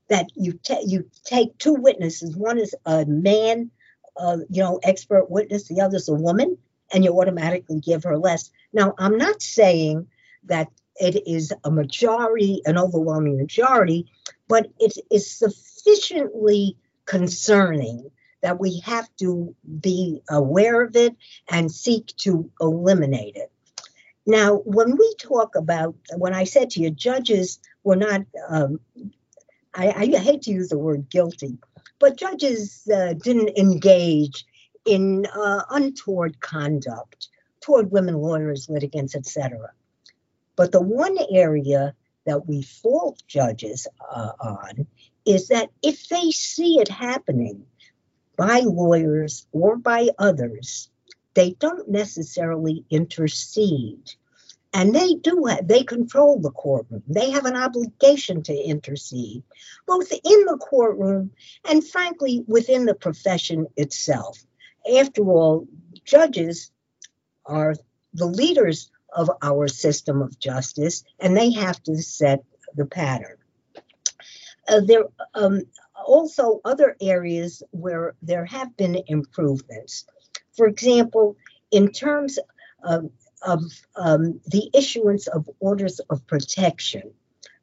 [0.09, 3.71] That you ta- you take two witnesses, one is a man,
[4.17, 6.59] uh, you know, expert witness, the other is a woman,
[6.93, 8.51] and you automatically give her less.
[8.75, 10.09] Now, I'm not saying
[10.45, 10.69] that
[11.03, 14.11] it is a majority, an overwhelming majority,
[14.47, 18.09] but it is sufficiently concerning
[18.41, 21.17] that we have to be aware of it
[21.51, 23.51] and seek to eliminate it.
[24.27, 28.79] Now, when we talk about, when I said to you, judges were not, um,
[29.75, 31.59] I, I, hate to use the word guilty,
[31.99, 34.45] but judges uh, didn't engage
[34.85, 37.29] in uh, untoward conduct
[37.61, 39.73] toward women lawyers, litigants, etc.
[40.63, 44.87] But the one area that we fault judges uh, on
[45.27, 47.67] is that if they see it happening
[48.37, 50.89] by lawyers or by others,
[51.35, 54.13] they don't necessarily intercede.
[54.73, 57.03] and they do have, they control the courtroom.
[57.09, 59.43] They have an obligation to intercede,
[59.89, 61.33] both in the courtroom
[61.69, 64.39] and, frankly, within the profession itself.
[64.97, 65.67] After all,
[66.05, 66.71] judges
[67.47, 67.75] are
[68.15, 72.45] the leaders of our system of justice, and they have to set
[72.75, 73.37] the pattern.
[74.69, 75.63] Uh, there um,
[76.07, 80.05] also other areas where there have been improvements.
[80.57, 81.37] For example,
[81.71, 82.39] in terms
[82.85, 83.11] of,
[83.43, 83.63] of
[83.97, 87.13] um, the issuance of orders of protection,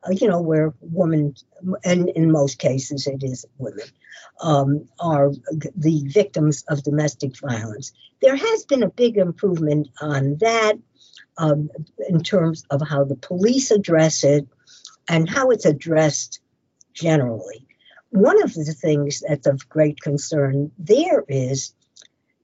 [0.03, 1.35] uh, you know, where women,
[1.83, 3.87] and in most cases it is women,
[4.41, 5.31] um, are
[5.75, 7.91] the victims of domestic violence.
[8.21, 10.77] There has been a big improvement on that
[11.39, 11.69] um,
[12.07, 14.45] in terms of how the police address it
[15.07, 16.41] and how it's addressed
[16.93, 17.65] generally.
[18.11, 21.73] One of the things that's of great concern there is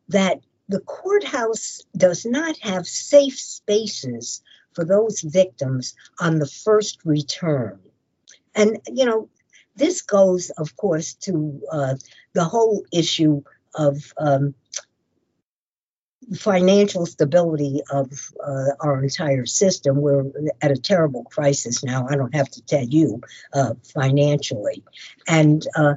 [0.10, 4.42] that the courthouse does not have safe spaces
[4.74, 7.80] for those victims on the first return.
[8.56, 9.30] And, you know,
[9.76, 11.96] this goes, of course, to uh,
[12.34, 14.56] the whole issue of um,
[16.34, 19.98] financial stability of uh, our entire system.
[20.02, 20.26] We're
[20.62, 22.08] at a terrible crisis now.
[22.10, 23.22] I don't have to tell you
[23.54, 24.84] uh, financially.
[25.28, 25.96] And uh,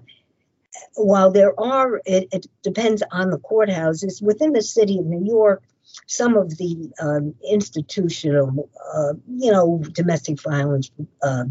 [0.95, 5.63] while there are, it, it, depends on the courthouses within the city of New York.
[6.07, 10.91] Some of the um, institutional, uh, you know, domestic violence
[11.23, 11.45] uh,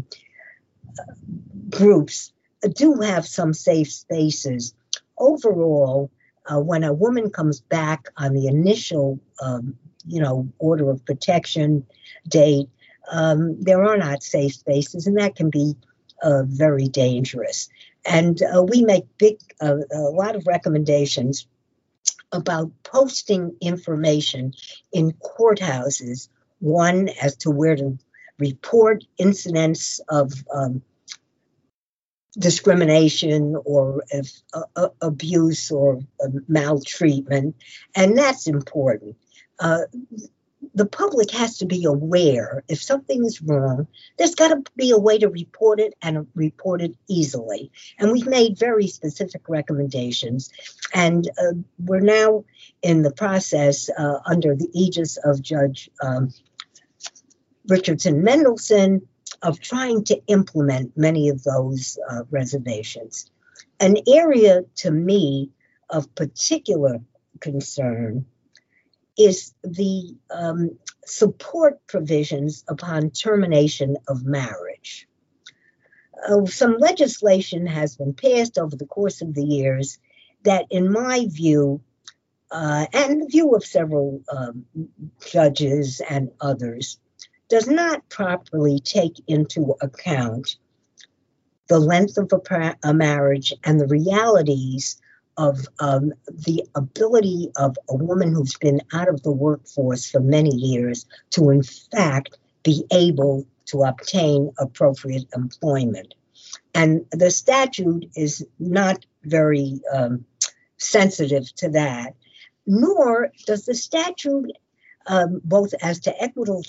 [1.70, 2.32] groups
[2.74, 4.74] do have some safe spaces.
[5.18, 6.10] Overall,
[6.50, 11.86] uh, when a woman comes back on the initial, um, you know, order of protection
[12.28, 12.68] date,
[13.10, 15.74] um, there are not safe spaces, and that can be
[16.22, 17.68] uh, very dangerous.
[18.04, 21.46] And uh, we make big, uh, a lot of recommendations
[22.32, 24.54] about posting information
[24.92, 26.28] in courthouses.
[26.60, 27.98] One as to where to
[28.38, 30.82] report incidents of um,
[32.36, 37.56] discrimination or uh, uh, abuse or uh, maltreatment,
[37.94, 39.16] and that's important.
[39.58, 39.82] Uh,
[40.74, 43.86] the public has to be aware if something is wrong,
[44.16, 47.70] there's got to be a way to report it and report it easily.
[47.98, 50.50] And we've made very specific recommendations.
[50.94, 52.44] And uh, we're now
[52.82, 56.32] in the process uh, under the aegis of Judge um,
[57.68, 59.02] Richardson Mendelson
[59.42, 63.30] of trying to implement many of those uh, reservations.
[63.80, 65.50] An area to me
[65.88, 67.00] of particular
[67.40, 68.26] concern
[69.16, 75.08] is the um, support provisions upon termination of marriage.
[76.28, 79.98] Uh, some legislation has been passed over the course of the years
[80.44, 81.80] that, in my view,
[82.50, 84.64] uh, and the view of several um,
[85.26, 86.98] judges and others,
[87.48, 90.56] does not properly take into account
[91.68, 95.00] the length of a, a marriage and the realities
[95.36, 100.54] of um, the ability of a woman who's been out of the workforce for many
[100.54, 106.14] years to, in fact, be able to obtain appropriate employment.
[106.74, 110.24] And the statute is not very um,
[110.78, 112.14] sensitive to that,
[112.66, 114.52] nor does the statute
[115.06, 116.64] um, both as to equitable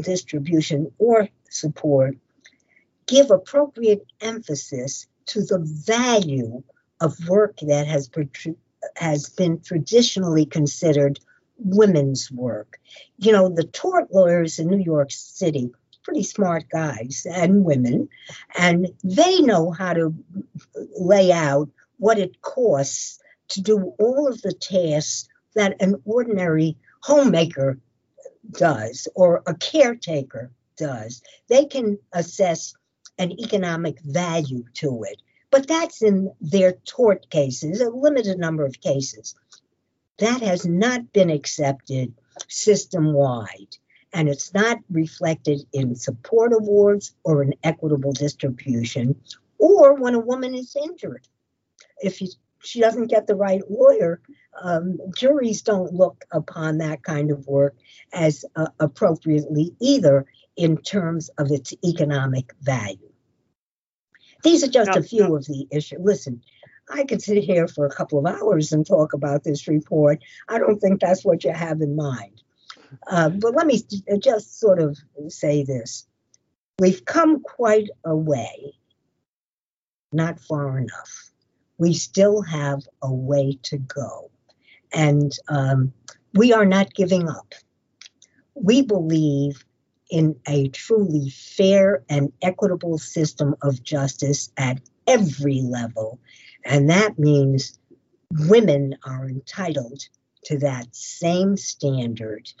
[0.00, 2.16] distribution or support,
[3.06, 6.62] give appropriate emphasis to the value
[7.00, 8.10] of work that has,
[8.96, 11.18] has been traditionally considered
[11.58, 12.78] women's work.
[13.18, 15.70] You know, the tort lawyers in New York City,
[16.02, 18.08] pretty smart guys and women,
[18.56, 20.14] and they know how to
[20.98, 21.68] lay out
[21.98, 27.78] what it costs to do all of the tasks that an ordinary homemaker
[28.54, 31.22] does or a caretaker does.
[31.48, 32.74] They can assess
[33.18, 38.80] an economic value to it, but that's in their tort cases, a limited number of
[38.80, 39.34] cases.
[40.18, 42.14] That has not been accepted
[42.48, 43.76] system wide,
[44.12, 49.20] and it's not reflected in support awards or in equitable distribution
[49.58, 51.26] or when a woman is injured.
[52.00, 52.28] If you
[52.64, 54.20] she doesn't get the right lawyer,
[54.62, 57.76] um, juries don't look upon that kind of work
[58.12, 63.10] as uh, appropriately either in terms of its economic value.
[64.42, 65.98] These are just a few of the issues.
[66.02, 66.42] Listen,
[66.88, 70.22] I could sit here for a couple of hours and talk about this report.
[70.48, 72.42] I don't think that's what you have in mind.
[73.06, 73.80] Uh, but let me
[74.18, 74.98] just sort of
[75.28, 76.06] say this.
[76.78, 78.74] We've come quite a way,
[80.12, 81.33] not far enough
[81.78, 84.30] we still have a way to go.
[84.92, 85.92] And um,
[86.34, 87.54] we are not giving up.
[88.54, 89.64] We believe
[90.10, 96.20] in a truly fair and equitable system of justice at every level.
[96.64, 97.78] And that means
[98.30, 100.02] women are entitled
[100.44, 102.52] to that same standard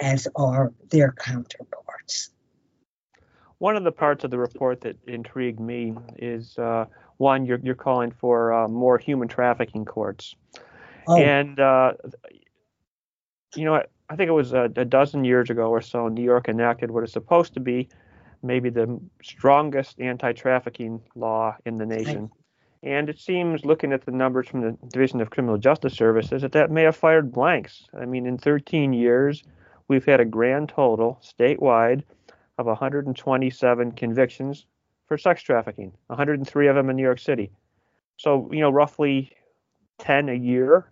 [0.00, 2.30] as are their counterparts.
[3.58, 6.86] One of the parts of the report that intrigued me is uh,
[7.18, 10.34] one, you're, you're calling for uh, more human trafficking courts.
[11.06, 11.16] Oh.
[11.16, 11.92] And, uh,
[13.54, 16.48] you know, I think it was a, a, dozen years ago or so, New York
[16.48, 17.88] enacted what is supposed to be
[18.42, 22.30] maybe the strongest anti trafficking law in the nation.
[22.82, 26.52] And it seems, looking at the numbers from the Division of Criminal Justice Services, that
[26.52, 27.88] that may have fired blanks.
[28.00, 29.42] I mean, in 13 years,
[29.88, 32.04] we've had a grand total statewide
[32.56, 34.66] of 127 convictions
[35.08, 37.50] for sex trafficking, 103 of them in New York City.
[38.18, 39.32] So, you know, roughly
[39.98, 40.90] 10 a year.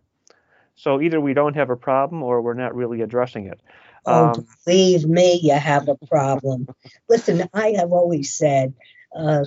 [0.75, 3.61] So either we don't have a problem or we're not really addressing it.
[4.05, 6.69] Oh, um, believe me, you have a problem.
[7.09, 8.75] Listen, I have always said
[9.15, 9.45] uh,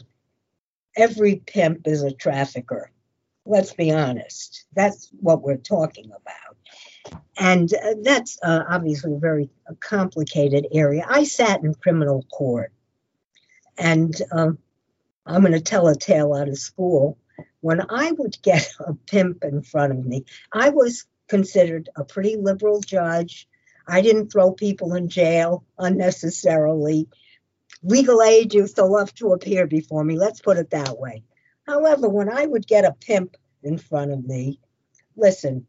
[0.96, 2.92] every pimp is a trafficker.
[3.46, 4.66] Let's be honest.
[4.74, 7.22] That's what we're talking about.
[7.38, 9.50] And uh, that's uh, obviously a very
[9.80, 11.06] complicated area.
[11.08, 12.74] I sat in criminal court,
[13.80, 14.58] and um,
[15.26, 17.18] I'm going to tell a tale out of school.
[17.62, 22.36] When I would get a pimp in front of me, I was considered a pretty
[22.36, 23.48] liberal judge.
[23.88, 27.08] I didn't throw people in jail unnecessarily.
[27.82, 31.24] Legal aid used to love to appear before me, let's put it that way.
[31.66, 34.60] However, when I would get a pimp in front of me,
[35.16, 35.66] listen,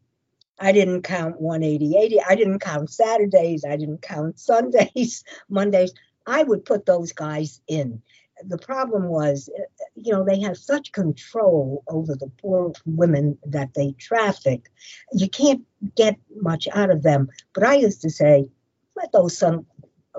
[0.59, 2.21] I didn't count 180, 80.
[2.21, 3.65] I didn't count Saturdays.
[3.65, 5.93] I didn't count Sundays, Mondays.
[6.25, 8.01] I would put those guys in.
[8.43, 9.63] The problem was, uh,
[9.95, 14.71] you know, they have such control over the poor women that they traffic.
[15.13, 15.63] You can't
[15.95, 17.29] get much out of them.
[17.53, 18.49] But I used to say,
[18.95, 19.65] let those son,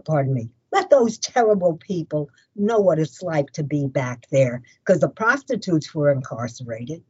[0.05, 5.01] pardon me, let those terrible people know what it's like to be back there because
[5.01, 7.03] the prostitutes were incarcerated.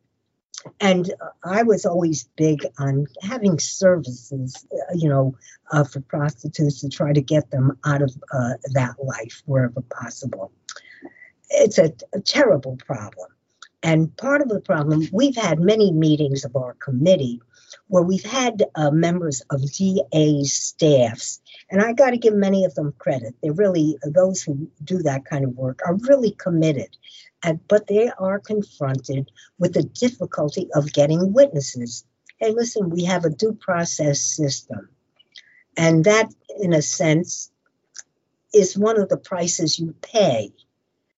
[0.81, 5.37] And I was always big on having services, uh, you know,
[5.71, 10.53] uh, for prostitutes to try to get them out of uh, that life wherever possible.
[11.51, 13.29] It's a, a terrible problem.
[13.83, 17.41] And part of the problem, we've had many meetings of our committee
[17.89, 21.41] where we've had uh, members of DA's staffs,
[21.71, 23.35] and I got to give many of them credit.
[23.43, 26.97] They're really, those who do that kind of work are really committed,
[27.43, 32.05] and, but they are confronted with the difficulty of getting witnesses.
[32.39, 34.89] Hey, listen, we have a due process system,
[35.77, 37.51] and that, in a sense,
[38.53, 40.53] is one of the prices you pay.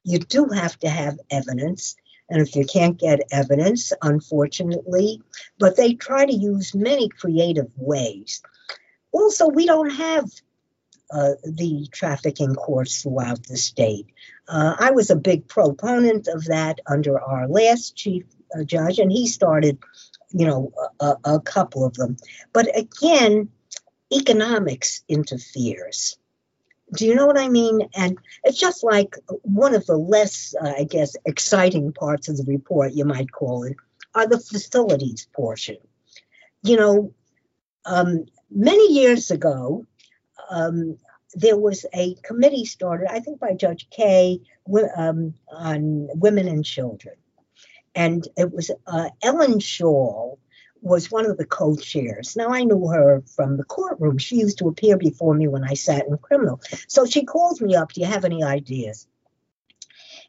[0.03, 1.97] You do have to have evidence,
[2.29, 5.23] and if you can't get evidence, unfortunately,
[5.59, 8.43] but they try to use many creative ways.
[9.13, 10.31] Also, we don't have
[11.11, 14.07] uh, the trafficking courts throughout the state.
[14.49, 18.25] Uh, I was a big proponent of that under our last chief
[18.57, 19.79] uh, judge, and he started,
[20.31, 22.17] you know, a, a couple of them.
[22.53, 23.51] But again,
[24.13, 26.17] economics interferes.
[26.93, 27.89] Do you know what I mean?
[27.95, 32.45] And it's just like one of the less, uh, I guess, exciting parts of the
[32.45, 33.77] report, you might call it,
[34.15, 35.79] are the facilities portion.
[36.63, 37.15] You know,
[37.85, 39.87] um, many years ago,
[40.51, 40.99] um,
[41.35, 44.41] there was a committee started, I think by Judge Kaye,
[44.97, 47.17] um, on women and children.
[47.95, 50.39] And it was uh, Ellen Schall
[50.81, 52.37] was one of the co-chairs.
[52.37, 54.19] Now I knew her from the courtroom.
[54.19, 56.61] She used to appear before me when I sat in criminal.
[56.89, 59.07] So she calls me up, do you have any ideas?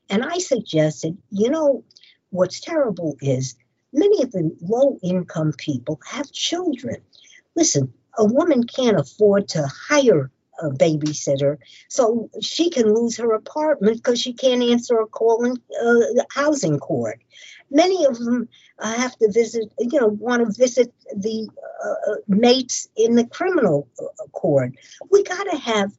[0.10, 1.84] And I suggested, you know,
[2.30, 3.56] what's terrible is
[3.92, 7.02] many of the low income people have children.
[7.56, 11.58] Listen, a woman can't afford to hire a babysitter,
[11.90, 16.80] so she can lose her apartment because she can't answer a call in uh, housing
[16.80, 17.22] court.
[17.70, 18.48] Many of them
[18.80, 21.50] uh, have to visit, you know, want to visit the
[21.84, 24.76] uh, uh mates in the criminal uh, court.
[25.12, 25.92] We got to have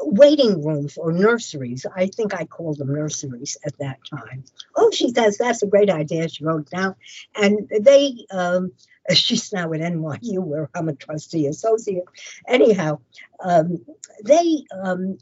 [0.00, 1.86] waiting rooms or nurseries.
[1.94, 4.44] I think I called them nurseries at that time.
[4.76, 6.28] Oh, she says that's a great idea.
[6.28, 6.96] She wrote down,
[7.34, 8.26] and they.
[8.30, 8.72] Um,
[9.12, 12.04] she's now at NYU, where I'm a trustee associate.
[12.48, 13.00] Anyhow,
[13.40, 13.84] um,
[14.24, 15.18] they um,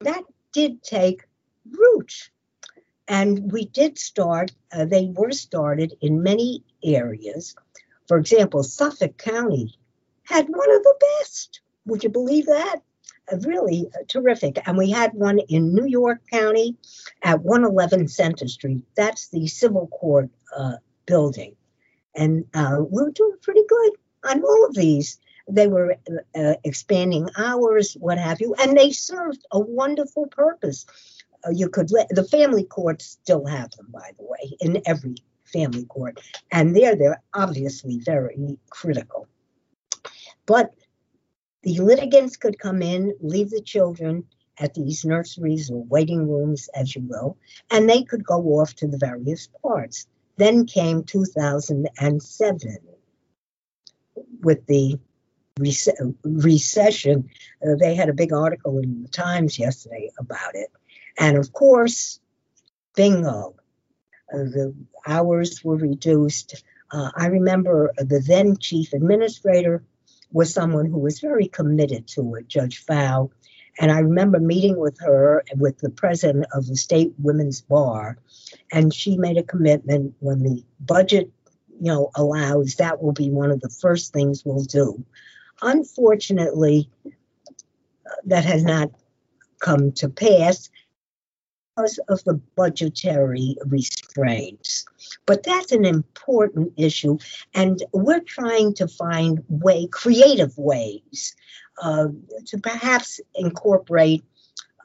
[0.00, 0.22] that
[0.52, 1.22] did take
[1.70, 2.30] root.
[3.08, 7.54] And we did start, uh, they were started in many areas.
[8.08, 9.76] For example, Suffolk County
[10.24, 11.60] had one of the best.
[11.86, 12.76] Would you believe that?
[13.32, 14.58] Uh, really uh, terrific.
[14.66, 16.76] And we had one in New York County
[17.22, 18.84] at 111 Center Street.
[18.96, 20.76] That's the civil court uh,
[21.06, 21.56] building.
[22.14, 23.92] And uh, we're doing pretty good
[24.24, 25.18] on all of these.
[25.48, 25.96] they were
[26.36, 30.86] uh, expanding hours, what have you, and they served a wonderful purpose.
[31.44, 35.16] Uh, you could let the family courts still have them, by the way, in every
[35.44, 36.20] family court,
[36.52, 39.26] and there they're obviously very critical.
[40.46, 40.74] But
[41.62, 44.24] the litigants could come in, leave the children
[44.58, 47.36] at these nurseries or waiting rooms, as you will,
[47.70, 50.06] and they could go off to the various parts.
[50.42, 52.78] Then came 2007
[54.40, 54.98] with the
[55.56, 57.30] rec- recession.
[57.64, 60.68] Uh, they had a big article in the Times yesterday about it.
[61.16, 62.18] And of course,
[62.96, 63.54] bingo,
[64.34, 64.74] uh, the
[65.06, 66.64] hours were reduced.
[66.90, 69.84] Uh, I remember the then chief administrator
[70.32, 73.30] was someone who was very committed to it, Judge Pfau.
[73.78, 78.18] And I remember meeting with her with the president of the state women's bar,
[78.70, 81.30] and she made a commitment when the budget,
[81.80, 85.02] you know, allows, that will be one of the first things we'll do.
[85.62, 87.10] Unfortunately, uh,
[88.24, 88.90] that has not
[89.60, 90.68] come to pass
[91.74, 94.84] because of the budgetary restraints.
[95.24, 97.16] But that's an important issue,
[97.54, 101.34] and we're trying to find way creative ways
[101.82, 102.08] uh,
[102.46, 104.24] to perhaps incorporate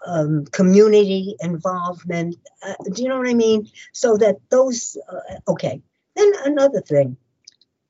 [0.05, 2.35] um, community involvement.
[2.63, 3.69] Uh, do you know what I mean?
[3.93, 5.81] So that those, uh, okay.
[6.15, 7.17] Then another thing,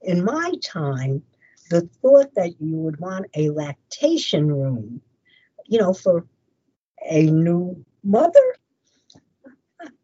[0.01, 1.23] in my time,
[1.69, 5.01] the thought that you would want a lactation room,
[5.65, 6.25] you know, for
[7.09, 8.57] a new mother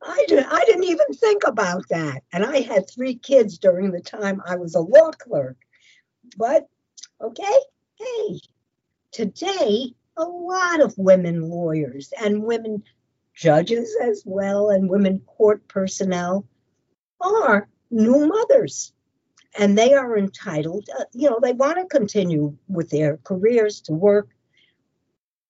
[0.05, 2.23] I, did, I didn't even think about that.
[2.31, 5.57] And I had three kids during the time I was a law clerk.
[6.37, 6.67] But,
[7.21, 7.57] okay,
[7.95, 8.39] hey,
[9.13, 12.83] today, a lot of women lawyers and women
[13.33, 16.45] judges as well, and women court personnel
[17.21, 18.91] are new mothers.
[19.57, 23.93] And they are entitled, uh, you know, they want to continue with their careers to
[23.93, 24.29] work.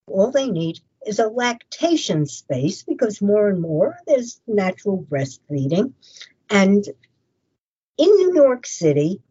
[0.07, 5.93] All they need is a lactation space because more and more there's natural breastfeeding.
[6.49, 6.85] And
[7.97, 9.21] in New York City,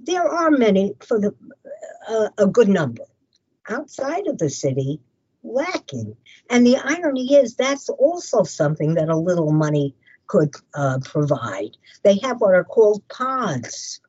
[0.00, 1.34] there are many, for the,
[2.08, 3.04] uh, a good number,
[3.68, 5.00] outside of the city,
[5.42, 6.16] lacking.
[6.50, 9.94] And the irony is that's also something that a little money
[10.26, 11.76] could uh, provide.
[12.02, 14.00] They have what are called pods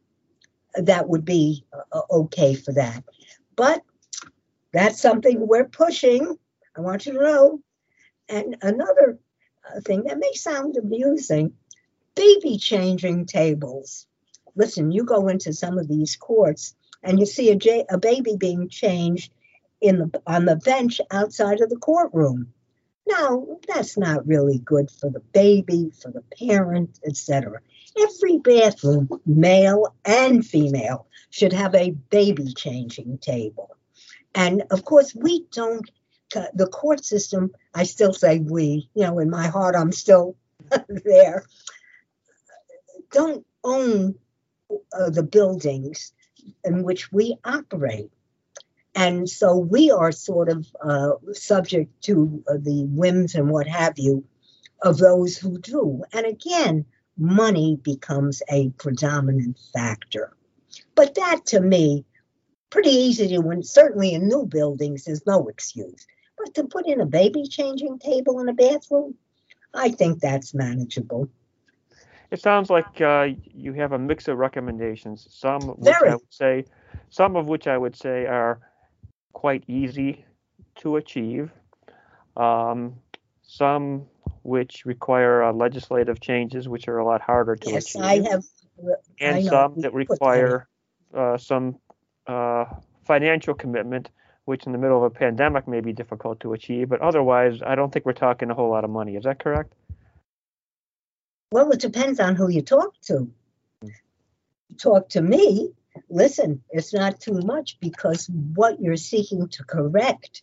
[0.76, 3.04] that would be uh, okay for that.
[3.56, 3.84] But
[4.74, 6.38] that's something we're pushing
[6.78, 7.60] I want you to know.
[8.30, 9.18] And another
[9.68, 11.54] uh, thing that may sound amusing
[12.16, 14.06] baby changing tables.
[14.56, 18.36] Listen, you go into some of these courts and you see a, j- a baby
[18.38, 19.32] being changed
[19.82, 22.54] in the on the bench outside of the courtroom.
[23.08, 27.62] Now, that's not really good for the baby, for the parent, etc.
[27.98, 33.78] Every bathroom, male and female, should have a baby changing table.
[34.36, 35.90] And of course, we don't
[36.54, 40.36] the court system, I still say we, you know, in my heart, I'm still
[40.90, 41.46] there,
[43.12, 44.16] don't own
[44.98, 46.12] uh, the buildings
[46.64, 48.12] in which we operate.
[48.98, 53.94] And so we are sort of uh, subject to uh, the whims and what have
[54.00, 54.24] you
[54.82, 56.04] of those who do.
[56.12, 56.84] And again,
[57.16, 60.36] money becomes a predominant factor.
[60.96, 62.06] But that to me,
[62.72, 63.62] pretty easy to win.
[63.62, 66.08] Certainly in new buildings, there's no excuse.
[66.36, 69.14] But to put in a baby changing table in a bathroom,
[69.76, 71.30] I think that's manageable.
[72.32, 75.28] It sounds like uh, you have a mix of recommendations.
[75.30, 76.10] Some which Very.
[76.10, 76.66] I would say,
[77.12, 78.60] some of which I would say are
[79.38, 80.26] quite easy
[80.78, 81.52] to achieve.
[82.36, 82.96] Um,
[83.44, 84.08] some
[84.42, 88.02] which require uh, legislative changes, which are a lot harder to yes, achieve.
[88.02, 88.44] I have.
[89.20, 90.68] And I some that require
[91.14, 91.78] uh, some
[92.26, 92.66] uh,
[93.06, 94.10] financial commitment
[94.46, 97.76] which in the middle of a pandemic may be difficult to achieve, but otherwise, I
[97.76, 99.18] don't think we're talking a whole lot of money.
[99.18, 99.74] Is that correct?
[101.52, 103.30] Well, it depends on who you talk to.
[104.78, 105.74] talk to me,
[106.10, 110.42] listen, it's not too much because what you're seeking to correct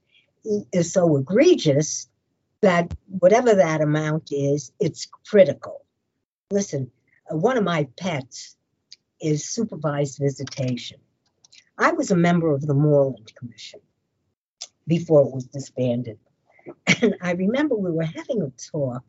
[0.72, 2.08] is so egregious
[2.60, 5.84] that whatever that amount is, it's critical.
[6.50, 6.90] Listen,
[7.30, 8.56] uh, one of my pets
[9.20, 10.98] is supervised visitation.
[11.78, 13.80] I was a member of the Moreland Commission
[14.86, 16.18] before it was disbanded.
[17.02, 19.02] And I remember we were having a talk,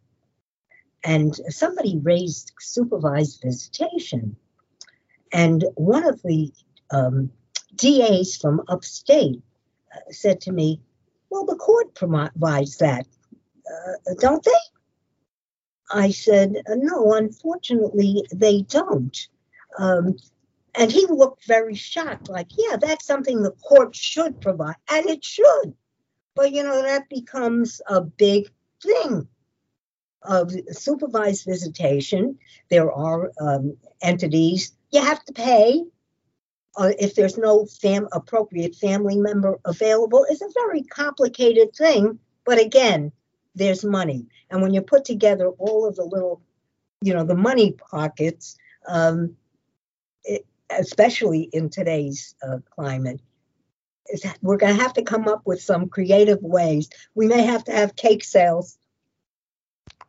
[1.03, 4.35] and somebody raised supervised visitation.
[5.35, 6.53] And one of the
[6.91, 7.29] um,
[7.75, 9.41] DAs from upstate
[9.93, 10.79] uh, said to me,
[11.29, 13.05] Well, the court provides that,
[13.69, 14.51] uh, don't they?
[15.91, 19.17] I said, No, unfortunately, they don't.
[19.77, 20.15] Um,
[20.73, 25.23] And he looked very shocked, like, yeah, that's something the court should provide, and it
[25.23, 25.73] should.
[26.35, 28.49] But, you know, that becomes a big
[28.81, 29.27] thing
[30.21, 32.39] of supervised visitation.
[32.69, 35.83] There are um, entities you have to pay
[36.77, 40.25] uh, if there's no fam- appropriate family member available.
[40.29, 43.11] It's a very complicated thing, but again,
[43.55, 44.25] there's money.
[44.49, 46.41] And when you put together all of the little,
[47.01, 49.35] you know, the money pockets, um,
[50.23, 53.21] it, especially in today's uh, climate,
[54.41, 56.89] we're going to have to come up with some creative ways.
[57.15, 58.77] We may have to have cake sales.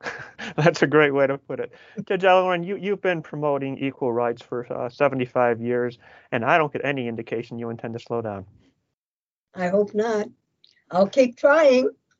[0.56, 1.72] That's a great way to put it.
[2.06, 5.98] Judge Ellerin, you, you've been promoting equal rights for uh, 75 years,
[6.32, 8.46] and I don't get any indication you intend to slow down.
[9.54, 10.28] I hope not.
[10.90, 11.90] I'll keep trying.